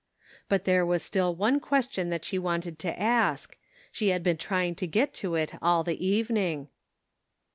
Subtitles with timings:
[0.49, 3.55] But there was still one question that she wanted to ask;
[3.91, 6.69] she had been trying to get to it all the evening.